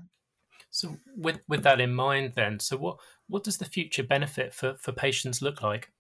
So 0.71 0.97
with 1.17 1.41
with 1.49 1.63
that 1.65 1.81
in 1.81 1.95
mind 1.95 2.33
then 2.35 2.59
so 2.61 2.77
what 2.77 2.97
what 3.29 3.45
does 3.45 3.59
the 3.59 3.67
future 3.67 4.03
benefit 4.03 4.55
for 4.55 4.77
for 4.81 4.93
patients 4.93 5.43
look 5.43 5.63
like? 5.63 5.91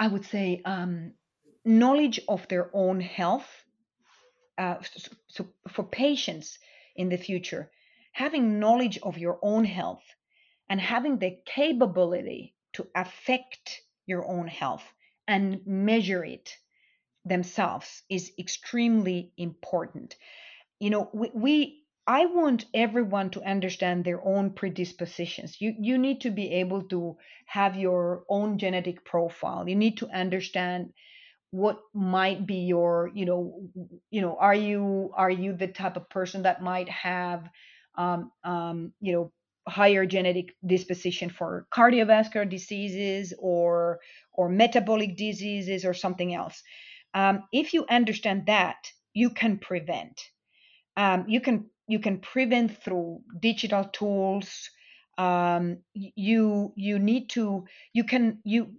I 0.00 0.08
would 0.08 0.24
say 0.24 0.62
um, 0.64 1.12
knowledge 1.64 2.20
of 2.28 2.48
their 2.48 2.70
own 2.72 3.00
health 3.00 3.48
uh, 4.58 4.76
so, 4.82 5.12
so 5.28 5.48
for 5.68 5.84
patients 5.84 6.58
in 6.96 7.08
the 7.08 7.16
future 7.16 7.70
having 8.12 8.60
knowledge 8.60 8.98
of 9.02 9.18
your 9.18 9.38
own 9.42 9.64
health 9.64 10.02
and 10.68 10.80
having 10.80 11.18
the 11.18 11.38
capability 11.46 12.54
to 12.72 12.86
affect 12.94 13.80
your 14.06 14.26
own 14.26 14.46
health 14.46 14.84
and 15.26 15.60
measure 15.66 16.24
it 16.24 16.56
themselves 17.24 18.02
is 18.08 18.32
extremely 18.38 19.32
important 19.36 20.16
you 20.78 20.90
know 20.90 21.10
we, 21.12 21.30
we 21.34 21.80
I 22.06 22.26
want 22.26 22.64
everyone 22.74 23.30
to 23.30 23.42
understand 23.42 24.04
their 24.04 24.20
own 24.26 24.50
predispositions. 24.50 25.60
You 25.60 25.76
you 25.78 25.96
need 25.96 26.22
to 26.22 26.30
be 26.30 26.54
able 26.54 26.82
to 26.88 27.18
have 27.46 27.76
your 27.76 28.24
own 28.28 28.58
genetic 28.58 29.04
profile. 29.04 29.68
You 29.68 29.76
need 29.76 29.98
to 29.98 30.08
understand 30.08 30.92
what 31.52 31.80
might 31.94 32.46
be 32.46 32.66
your 32.66 33.10
you 33.14 33.26
know 33.26 33.68
you 34.10 34.22
know 34.22 34.36
are 34.38 34.54
you 34.54 35.12
are 35.14 35.30
you 35.30 35.52
the 35.52 35.68
type 35.68 35.96
of 35.96 36.08
person 36.08 36.42
that 36.42 36.62
might 36.62 36.88
have 36.88 37.48
um, 37.96 38.30
um, 38.44 38.92
you 39.00 39.12
know 39.12 39.32
higher 39.68 40.06
genetic 40.06 40.54
disposition 40.66 41.30
for 41.30 41.66
cardiovascular 41.72 42.48
diseases 42.48 43.34
or 43.38 44.00
or 44.32 44.48
metabolic 44.48 45.16
diseases 45.16 45.84
or 45.84 45.94
something 45.94 46.34
else. 46.34 46.62
Um, 47.14 47.44
if 47.52 47.74
you 47.74 47.84
understand 47.88 48.46
that 48.46 48.76
you 49.14 49.30
can 49.30 49.58
prevent. 49.58 50.20
Um, 50.96 51.24
you 51.28 51.40
can 51.40 51.70
you 51.86 51.98
can 51.98 52.18
prevent 52.18 52.82
through 52.82 53.22
digital 53.40 53.84
tools. 53.84 54.70
Um, 55.18 55.78
you 55.94 56.72
you 56.76 56.98
need 56.98 57.30
to 57.30 57.66
you 57.92 58.04
can 58.04 58.38
you 58.44 58.72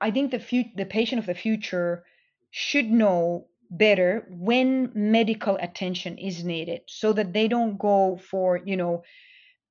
i 0.00 0.10
think 0.10 0.30
the 0.30 0.38
future 0.38 0.70
the 0.76 0.84
patient 0.84 1.18
of 1.20 1.26
the 1.26 1.34
future 1.34 2.04
should 2.50 2.90
know 2.90 3.46
better 3.70 4.26
when 4.30 4.90
medical 4.94 5.56
attention 5.60 6.16
is 6.18 6.44
needed 6.44 6.80
so 6.86 7.12
that 7.12 7.32
they 7.32 7.48
don't 7.48 7.78
go 7.78 8.18
for 8.30 8.58
you 8.64 8.76
know 8.76 9.02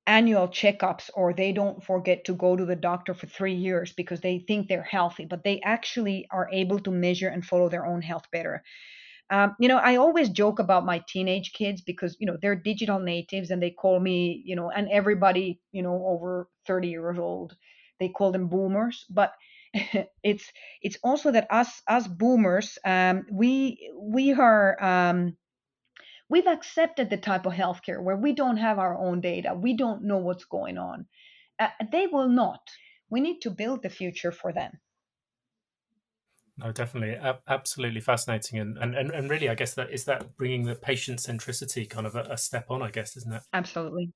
annual 0.06 0.48
checkups 0.48 1.10
or 1.14 1.32
they 1.34 1.52
don't 1.52 1.84
forget 1.84 2.24
to 2.24 2.34
go 2.34 2.56
to 2.56 2.64
the 2.64 2.76
doctor 2.76 3.14
for 3.14 3.26
3 3.26 3.54
years 3.54 3.92
because 3.92 4.20
they 4.20 4.38
think 4.40 4.68
they're 4.68 4.82
healthy 4.82 5.26
but 5.26 5.44
they 5.44 5.60
actually 5.62 6.26
are 6.30 6.48
able 6.52 6.78
to 6.80 6.90
measure 6.90 7.28
and 7.28 7.44
follow 7.44 7.68
their 7.68 7.86
own 7.86 8.02
health 8.02 8.24
better 8.32 8.62
um, 9.30 9.54
you 9.60 9.68
know, 9.68 9.76
I 9.78 9.96
always 9.96 10.30
joke 10.30 10.58
about 10.58 10.86
my 10.86 11.02
teenage 11.08 11.52
kids 11.52 11.82
because 11.82 12.16
you 12.18 12.26
know 12.26 12.36
they're 12.40 12.56
digital 12.56 12.98
natives 12.98 13.50
and 13.50 13.62
they 13.62 13.70
call 13.70 14.00
me, 14.00 14.42
you 14.44 14.56
know, 14.56 14.70
and 14.70 14.88
everybody, 14.90 15.60
you 15.72 15.82
know, 15.82 16.02
over 16.06 16.48
30 16.66 16.88
years 16.88 17.18
old, 17.18 17.56
they 18.00 18.08
call 18.08 18.32
them 18.32 18.48
boomers. 18.48 19.04
But 19.10 19.32
it's 20.22 20.50
it's 20.82 20.98
also 21.02 21.32
that 21.32 21.46
us 21.50 21.82
us 21.88 22.06
boomers, 22.06 22.78
um, 22.84 23.26
we 23.30 23.92
we 24.00 24.32
are 24.32 24.82
um, 24.82 25.36
we've 26.28 26.46
accepted 26.46 27.10
the 27.10 27.16
type 27.16 27.46
of 27.46 27.52
healthcare 27.52 28.02
where 28.02 28.16
we 28.16 28.32
don't 28.32 28.56
have 28.56 28.78
our 28.78 28.96
own 28.96 29.20
data, 29.20 29.54
we 29.54 29.76
don't 29.76 30.04
know 30.04 30.18
what's 30.18 30.44
going 30.44 30.78
on. 30.78 31.06
Uh, 31.58 31.68
they 31.90 32.06
will 32.06 32.28
not. 32.28 32.60
We 33.10 33.20
need 33.20 33.40
to 33.40 33.50
build 33.50 33.82
the 33.82 33.90
future 33.90 34.32
for 34.32 34.52
them. 34.52 34.72
No 36.56 36.72
definitely. 36.72 37.16
Absolutely 37.48 38.00
fascinating 38.00 38.58
and, 38.58 38.78
and 38.78 38.94
and 38.96 39.30
really 39.30 39.48
i 39.48 39.54
guess 39.54 39.74
that 39.74 39.92
is 39.92 40.04
that 40.04 40.36
bringing 40.36 40.64
the 40.64 40.74
patient 40.74 41.20
centricity 41.20 41.88
kind 41.88 42.06
of 42.06 42.16
a, 42.16 42.22
a, 42.30 42.36
step 42.36 42.66
on 42.68 42.82
i 42.82 42.90
guess 42.90 43.16
isn't 43.16 43.32
it? 43.32 43.42
Absolutely 43.52 44.12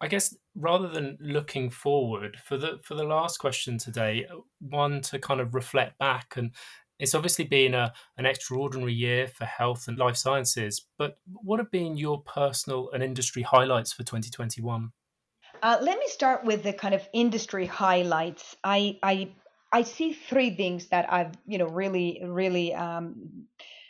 i 0.00 0.08
guess 0.08 0.34
rather 0.54 0.88
than 0.88 1.16
looking 1.20 1.70
forward 1.70 2.36
for 2.44 2.56
the 2.56 2.78
for 2.82 2.94
the 2.94 3.04
last 3.04 3.38
question 3.38 3.78
today 3.78 4.26
one 4.60 5.00
to 5.00 5.18
kind 5.18 5.40
of 5.40 5.54
reflect 5.54 5.98
back 5.98 6.34
and 6.36 6.52
it's 7.00 7.14
obviously 7.14 7.44
been 7.44 7.74
a, 7.74 7.92
an 8.16 8.26
extraordinary 8.26 8.92
year 8.92 9.28
for 9.28 9.44
health 9.44 9.86
and 9.88 9.98
life 9.98 10.16
sciences 10.16 10.86
but 10.98 11.18
what 11.26 11.60
have 11.60 11.70
been 11.70 11.96
your 11.96 12.22
personal 12.22 12.90
and 12.92 13.02
industry 13.02 13.42
highlights 13.42 13.92
for 13.92 14.02
2021 14.02 14.90
uh, 15.62 15.78
let 15.80 15.98
me 15.98 16.04
start 16.08 16.44
with 16.44 16.62
the 16.62 16.72
kind 16.72 16.94
of 16.94 17.02
industry 17.12 17.66
highlights. 17.66 18.56
I, 18.62 18.98
I 19.02 19.32
I 19.72 19.82
see 19.82 20.12
three 20.12 20.50
things 20.50 20.88
that 20.88 21.12
I've, 21.12 21.32
you 21.46 21.58
know, 21.58 21.66
really, 21.66 22.22
really 22.24 22.74
um, 22.74 23.46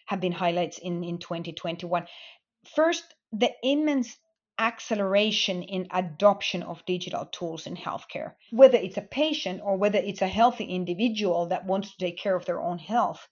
have 0.07 0.21
been 0.21 0.33
highlights 0.33 0.79
in 0.79 1.05
in 1.05 1.19
2021. 1.19 2.07
First, 2.75 3.05
the 3.33 3.51
immense 3.63 4.17
acceleration 4.59 5.63
in 5.63 5.87
adoption 5.93 6.63
of 6.63 6.85
digital 6.87 7.27
tools 7.27 7.67
in 7.67 7.77
healthcare. 7.77 8.33
Whether 8.51 8.79
it's 8.79 8.97
a 8.97 9.03
patient 9.03 9.61
or 9.63 9.77
whether 9.77 9.99
it's 9.99 10.23
a 10.23 10.29
healthy 10.29 10.65
individual 10.65 11.47
that 11.47 11.67
wants 11.67 11.91
to 11.93 11.99
take 11.99 12.19
care 12.19 12.37
of 12.37 12.45
their 12.45 12.61
own 12.61 12.79
health, 12.79 13.27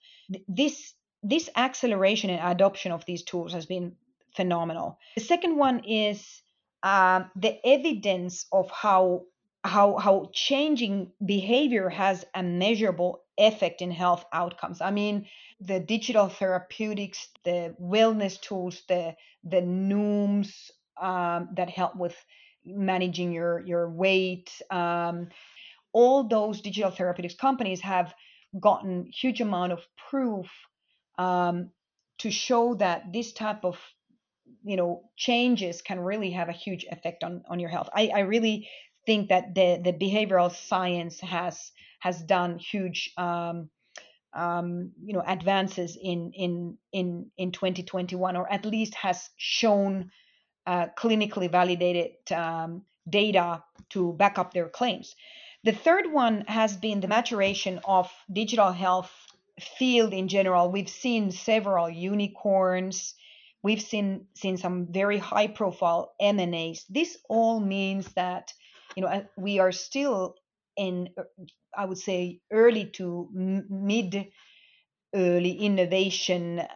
this 0.47 0.93
this 1.23 1.49
acceleration 1.55 2.29
in 2.29 2.39
adoption 2.39 2.91
of 2.91 3.03
these 3.05 3.23
tools 3.23 3.51
has 3.53 3.65
been 3.65 3.95
phenomenal. 4.35 4.99
The 5.15 5.21
second 5.21 5.57
one 5.57 5.83
is 5.83 6.41
uh, 6.83 7.23
the 7.35 7.57
evidence 7.65 8.45
of 8.51 8.69
how 8.71 9.23
how 9.63 9.97
how 9.97 10.29
changing 10.33 11.11
behavior 11.25 11.89
has 11.89 12.25
a 12.33 12.43
measurable 12.43 13.23
effect 13.37 13.81
in 13.81 13.91
health 13.91 14.25
outcomes. 14.31 14.79
I 14.81 14.91
mean, 14.91 15.27
the 15.59 15.79
digital 15.79 16.29
therapeutics, 16.29 17.27
the 17.43 17.75
wellness 17.81 18.39
tools, 18.39 18.83
the 18.87 19.15
the 19.43 19.61
Nooms 19.61 20.71
um, 21.01 21.49
that 21.55 21.69
help 21.69 21.95
with 21.95 22.15
managing 22.65 23.31
your 23.31 23.59
your 23.65 23.89
weight. 23.89 24.49
Um, 24.69 25.29
all 25.93 26.23
those 26.23 26.61
digital 26.61 26.91
therapeutics 26.91 27.35
companies 27.35 27.81
have 27.81 28.13
gotten 28.59 29.05
huge 29.05 29.41
amount 29.41 29.73
of 29.73 29.79
proof 30.09 30.47
um, 31.17 31.71
to 32.19 32.31
show 32.31 32.75
that 32.75 33.11
this 33.13 33.33
type 33.33 33.63
of 33.63 33.77
you 34.63 34.77
know 34.77 35.03
changes 35.15 35.81
can 35.81 35.99
really 35.99 36.31
have 36.31 36.49
a 36.49 36.53
huge 36.53 36.85
effect 36.91 37.23
on 37.23 37.43
on 37.49 37.59
your 37.59 37.69
health. 37.69 37.89
I, 37.93 38.11
I 38.13 38.19
really 38.19 38.69
think 39.05 39.29
that 39.29 39.55
the 39.55 39.79
the 39.83 39.93
behavioral 39.93 40.53
science 40.53 41.19
has 41.21 41.71
has 41.99 42.21
done 42.21 42.59
huge 42.59 43.11
um, 43.17 43.69
um, 44.33 44.91
you 45.03 45.13
know 45.13 45.23
advances 45.25 45.97
in 45.99 46.31
in 46.33 46.77
in 46.93 47.31
in 47.37 47.51
2021 47.51 48.35
or 48.35 48.51
at 48.51 48.65
least 48.65 48.93
has 48.95 49.29
shown 49.37 50.11
uh, 50.67 50.87
clinically 50.97 51.49
validated 51.49 52.11
um, 52.31 52.83
data 53.09 53.63
to 53.89 54.13
back 54.13 54.37
up 54.37 54.53
their 54.53 54.67
claims. 54.67 55.15
The 55.63 55.71
third 55.71 56.11
one 56.11 56.43
has 56.47 56.75
been 56.75 56.99
the 56.99 57.07
maturation 57.07 57.79
of 57.85 58.11
digital 58.31 58.71
health 58.71 59.11
field 59.79 60.13
in 60.13 60.27
general. 60.27 60.69
We've 60.71 60.89
seen 60.89 61.31
several 61.31 61.89
unicorns. 61.89 63.15
We've 63.63 63.81
seen 63.81 64.27
seen 64.35 64.57
some 64.57 64.87
very 64.91 65.17
high 65.17 65.47
profile 65.47 66.13
M&As. 66.19 66.85
This 66.89 67.17
all 67.27 67.59
means 67.59 68.07
that 68.13 68.53
you 68.95 69.03
know 69.03 69.25
we 69.37 69.59
are 69.59 69.71
still 69.71 70.35
in 70.75 71.09
I 71.75 71.85
would 71.85 71.97
say 71.97 72.41
early 72.51 72.85
to 72.97 73.29
mid 73.33 74.27
early 75.15 75.51
innovation 75.51 76.59
uh, 76.59 76.67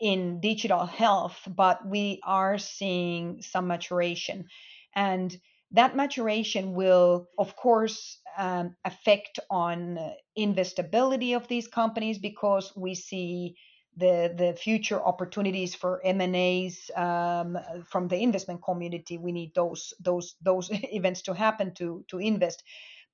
in 0.00 0.40
digital 0.40 0.86
health, 0.86 1.38
but 1.46 1.86
we 1.86 2.20
are 2.24 2.58
seeing 2.58 3.42
some 3.42 3.66
maturation. 3.66 4.46
And 4.94 5.36
that 5.72 5.96
maturation 5.96 6.74
will, 6.74 7.28
of 7.38 7.56
course, 7.56 8.18
um, 8.38 8.76
affect 8.84 9.40
on 9.50 9.98
investability 10.38 11.36
of 11.36 11.48
these 11.48 11.68
companies 11.68 12.18
because 12.18 12.72
we 12.76 12.94
see 12.94 13.56
the 13.96 14.34
the 14.36 14.52
future 14.52 15.02
opportunities 15.02 15.74
for 15.74 16.04
M&As 16.04 16.90
um, 16.94 17.58
from 17.90 18.08
the 18.08 18.18
investment 18.18 18.62
community. 18.62 19.16
We 19.18 19.32
need 19.32 19.54
those 19.54 19.94
those 20.00 20.34
those 20.42 20.68
events 20.72 21.22
to 21.22 21.34
happen 21.34 21.74
to 21.74 22.04
to 22.08 22.18
invest. 22.18 22.62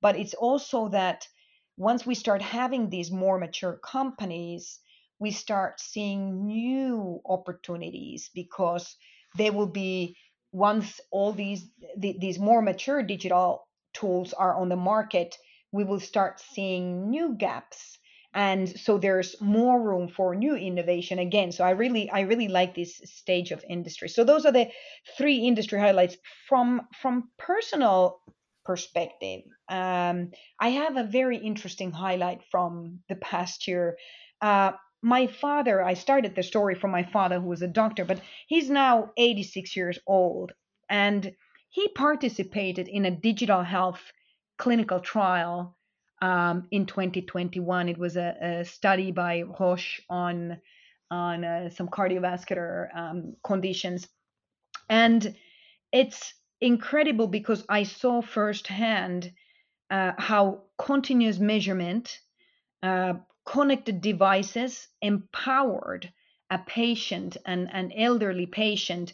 But 0.01 0.19
it's 0.19 0.35
also 0.35 0.89
that 0.89 1.29
once 1.77 2.05
we 2.05 2.15
start 2.15 2.43
having 2.43 2.91
these 2.91 3.11
more 3.11 3.39
mature 3.39 3.79
companies, 3.83 4.81
we 5.23 5.31
start 5.31 5.81
seeing 5.81 6.47
new 6.47 7.21
opportunities 7.25 8.29
because 8.35 8.97
there 9.37 9.53
will 9.53 9.69
be 9.85 10.17
once 10.51 11.01
all 11.13 11.33
these 11.33 11.65
the, 11.97 12.17
these 12.21 12.41
more 12.41 12.61
mature 12.61 13.03
digital 13.05 13.69
tools 13.95 14.33
are 14.33 14.55
on 14.61 14.69
the 14.69 14.77
market, 14.93 15.37
we 15.71 15.85
will 15.85 16.01
start 16.01 16.41
seeing 16.41 17.09
new 17.09 17.37
gaps. 17.39 17.99
And 18.35 18.69
so 18.69 18.99
there's 18.99 19.41
more 19.41 19.81
room 19.81 20.09
for 20.09 20.35
new 20.35 20.57
innovation 20.57 21.19
again. 21.21 21.53
So 21.53 21.63
i 21.65 21.71
really 21.71 22.11
i 22.11 22.21
really 22.21 22.49
like 22.49 22.75
this 22.75 23.01
stage 23.05 23.53
of 23.53 23.65
industry. 23.69 24.09
So 24.09 24.25
those 24.25 24.45
are 24.45 24.53
the 24.53 24.69
three 25.17 25.39
industry 25.47 25.79
highlights. 25.79 26.17
From 26.49 26.89
from 27.01 27.31
personal 27.39 28.19
perspective 28.65 29.43
um, 29.69 30.31
i 30.61 30.69
have 30.69 30.97
a 30.97 31.11
very 31.21 31.37
interesting 31.37 31.91
highlight 31.91 32.41
from 32.51 33.01
the 33.09 33.17
past 33.17 33.67
year. 33.69 33.97
Uh, 34.41 34.73
my 35.03 35.27
father 35.27 35.83
i 35.83 35.95
started 35.95 36.35
the 36.35 36.43
story 36.43 36.75
from 36.75 36.91
my 36.91 37.03
father 37.03 37.41
who 37.41 37.49
was 37.49 37.63
a 37.63 37.69
doctor 37.69 38.05
but 38.05 38.21
he's 38.47 38.71
now 38.71 39.11
86 39.17 39.77
years 39.77 39.99
old 40.07 40.53
and 40.89 41.33
he 41.71 41.89
participated 41.89 42.87
in 42.87 43.07
a 43.07 43.11
digital 43.11 43.63
health 43.63 44.13
clinical 44.59 45.01
trial 45.01 45.77
um, 46.21 46.69
in 46.71 46.87
2021. 46.87 47.89
It 47.89 47.99
was 47.99 48.17
a, 48.17 48.37
a, 48.41 48.65
study 48.65 49.11
by 49.11 49.43
Roche 49.43 50.01
on 50.09 50.59
on 51.11 51.45
uh, 51.45 51.69
some 51.69 51.89
cardiovascular 51.89 52.87
um, 52.97 53.37
conditions, 53.45 54.09
and 54.89 55.35
it's 55.93 56.35
incredible 56.61 57.27
because 57.27 57.65
I 57.69 57.83
saw 57.83 58.23
firsthand 58.23 59.33
uh, 59.91 60.13
how 60.17 60.63
continuous 60.79 61.39
measurement, 61.39 62.19
uh, 62.83 63.15
connected 63.45 64.01
devices 64.01 64.89
empowered 65.01 66.13
a 66.51 66.59
patient, 66.59 67.37
an, 67.47 67.69
an 67.69 67.93
elderly 67.93 68.47
patient, 68.47 69.13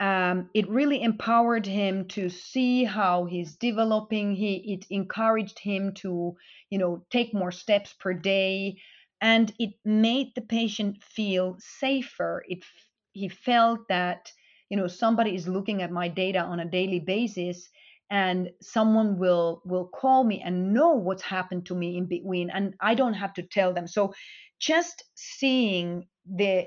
um, 0.00 0.50
it 0.52 0.68
really 0.68 1.00
empowered 1.00 1.64
him 1.64 2.08
to 2.08 2.28
see 2.28 2.82
how 2.82 3.24
he's 3.24 3.54
developing. 3.54 4.34
He 4.34 4.74
it 4.74 4.86
encouraged 4.90 5.60
him 5.60 5.94
to, 6.02 6.36
you 6.70 6.78
know, 6.78 7.04
take 7.10 7.32
more 7.32 7.52
steps 7.52 7.94
per 8.00 8.12
day, 8.12 8.78
and 9.20 9.52
it 9.60 9.74
made 9.84 10.32
the 10.34 10.40
patient 10.40 11.04
feel 11.04 11.56
safer. 11.60 12.42
It 12.48 12.64
he 13.12 13.28
felt 13.28 13.86
that 13.88 14.32
you 14.70 14.76
know 14.76 14.88
somebody 14.88 15.36
is 15.36 15.46
looking 15.46 15.82
at 15.82 15.92
my 15.92 16.08
data 16.08 16.40
on 16.40 16.58
a 16.58 16.68
daily 16.68 16.98
basis 16.98 17.68
and 18.12 18.50
someone 18.60 19.18
will 19.18 19.62
will 19.64 19.88
call 19.88 20.22
me 20.22 20.42
and 20.44 20.74
know 20.74 20.90
what's 20.90 21.22
happened 21.22 21.64
to 21.66 21.74
me 21.74 21.96
in 21.96 22.06
between 22.06 22.50
and 22.50 22.74
i 22.80 22.94
don't 22.94 23.14
have 23.14 23.34
to 23.34 23.42
tell 23.42 23.72
them. 23.72 23.88
So 23.88 24.12
just 24.60 25.02
seeing 25.14 26.06
the 26.26 26.66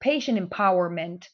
patient 0.00 0.38
empowerment 0.38 1.26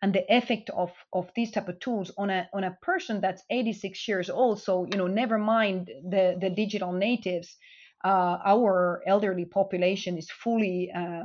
and 0.00 0.12
the 0.14 0.24
effect 0.34 0.70
of 0.70 0.90
of 1.12 1.30
these 1.36 1.52
type 1.52 1.68
of 1.68 1.78
tools 1.78 2.10
on 2.16 2.30
a 2.30 2.48
on 2.54 2.64
a 2.64 2.76
person 2.82 3.20
that's 3.20 3.44
86 3.50 4.08
years 4.08 4.30
old 4.30 4.60
so 4.60 4.86
you 4.90 4.96
know 4.98 5.06
never 5.06 5.38
mind 5.38 5.90
the 6.08 6.36
the 6.40 6.50
digital 6.50 6.92
natives 6.92 7.56
uh, 8.04 8.38
our 8.44 9.02
elderly 9.06 9.44
population 9.44 10.18
is 10.18 10.30
fully 10.30 10.90
uh, 10.90 11.24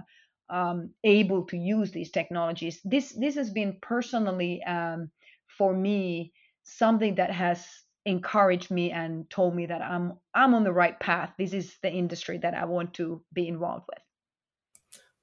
um, 0.50 0.92
able 1.04 1.46
to 1.46 1.58
use 1.58 1.92
these 1.92 2.12
technologies. 2.12 2.80
This 2.84 3.12
this 3.14 3.36
has 3.36 3.50
been 3.50 3.78
personally 3.82 4.64
um, 4.64 5.10
for 5.58 5.74
me 5.74 6.34
something 6.68 7.16
that 7.16 7.32
has 7.32 7.66
encouraged 8.06 8.72
me 8.72 8.92
and 8.92 9.30
told 9.30 9.56
me 9.56 9.66
that 9.66 9.82
i'm 9.82 10.14
i'm 10.34 10.54
on 10.54 10.64
the 10.64 10.72
right 10.72 11.00
path 11.00 11.32
this 11.38 11.54
is 11.54 11.76
the 11.82 11.92
industry 11.92 12.38
that 12.38 12.54
i 12.54 12.64
want 12.66 12.94
to 12.94 13.22
be 13.34 13.48
involved 13.48 13.86
with 13.88 14.00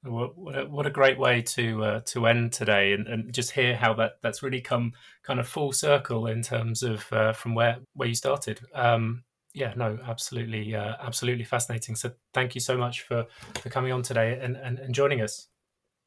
what, 0.05 0.59
a, 0.59 0.67
what 0.67 0.87
a 0.87 0.91
great 0.91 1.19
way 1.19 1.41
to 1.41 1.83
uh, 1.83 2.01
to 2.07 2.27
end 2.27 2.53
today, 2.53 2.93
and, 2.93 3.07
and 3.07 3.33
just 3.33 3.53
hear 3.53 3.75
how 3.75 3.95
that 3.95 4.19
that's 4.23 4.43
really 4.43 4.61
come 4.61 4.93
kind 5.23 5.41
of 5.41 5.49
full 5.49 5.73
circle 5.73 6.27
in 6.27 6.43
terms 6.43 6.83
of 6.83 7.11
uh, 7.13 7.33
from 7.33 7.55
where 7.55 7.79
where 7.95 8.09
you 8.09 8.15
started. 8.15 8.61
Um, 8.75 9.25
yeah, 9.55 9.73
no, 9.77 9.99
absolutely, 10.07 10.75
uh, 10.75 10.97
absolutely 11.01 11.45
fascinating. 11.45 11.95
So 11.95 12.13
thank 12.35 12.55
you 12.55 12.61
so 12.61 12.77
much 12.77 13.03
for 13.03 13.27
for 13.55 13.71
coming 13.71 13.93
on 13.93 14.03
today 14.03 14.39
and, 14.41 14.57
and, 14.57 14.79
and 14.79 14.95
joining 14.95 15.21
us. 15.21 15.49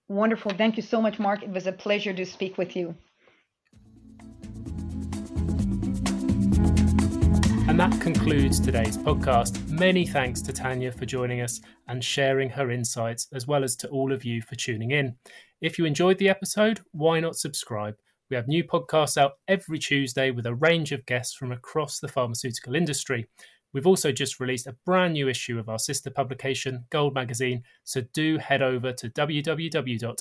Wonderful. 0.09 0.51
Thank 0.51 0.77
you 0.77 0.83
so 0.83 1.01
much, 1.01 1.17
Mark. 1.17 1.43
It 1.43 1.49
was 1.49 1.65
a 1.65 1.71
pleasure 1.71 2.13
to 2.13 2.25
speak 2.25 2.57
with 2.57 2.75
you. 2.75 2.95
And 7.79 7.93
that 7.93 8.01
concludes 8.01 8.59
today's 8.59 8.97
podcast. 8.97 9.69
Many 9.69 10.07
thanks 10.07 10.41
to 10.41 10.51
Tanja 10.51 10.91
for 10.91 11.05
joining 11.05 11.41
us 11.41 11.61
and 11.87 12.03
sharing 12.03 12.49
her 12.49 12.71
insights, 12.71 13.27
as 13.33 13.45
well 13.45 13.63
as 13.63 13.75
to 13.75 13.87
all 13.89 14.11
of 14.11 14.25
you 14.25 14.41
for 14.41 14.55
tuning 14.55 14.89
in. 14.89 15.15
If 15.61 15.77
you 15.77 15.85
enjoyed 15.85 16.17
the 16.17 16.27
episode, 16.27 16.79
why 16.91 17.19
not 17.19 17.35
subscribe? 17.35 17.93
We 18.31 18.35
have 18.35 18.47
new 18.47 18.63
podcasts 18.63 19.15
out 19.15 19.33
every 19.47 19.77
Tuesday 19.77 20.31
with 20.31 20.47
a 20.47 20.55
range 20.55 20.91
of 20.91 21.05
guests 21.05 21.35
from 21.35 21.51
across 21.51 21.99
the 21.99 22.07
pharmaceutical 22.07 22.73
industry. 22.73 23.27
We've 23.73 23.85
also 23.85 24.11
just 24.11 24.39
released 24.39 24.65
a 24.65 24.75
brand 24.83 25.13
new 25.13 25.29
issue 25.29 25.59
of 25.59 25.69
our 25.69 25.77
sister 25.77 26.09
publication, 26.09 26.85
Gold 26.89 27.13
Magazine, 27.13 27.61
so 27.83 28.01
do 28.11 28.39
head 28.39 28.63
over 28.63 28.91
to 28.91 29.07
www.emg 29.07 30.15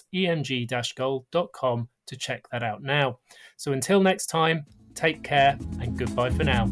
gold.com 0.94 1.88
to 2.06 2.16
check 2.18 2.44
that 2.52 2.62
out 2.62 2.82
now. 2.82 3.18
So 3.56 3.72
until 3.72 4.02
next 4.02 4.26
time, 4.26 4.66
take 4.94 5.22
care 5.22 5.58
and 5.80 5.98
goodbye 5.98 6.28
for 6.28 6.44
now. 6.44 6.70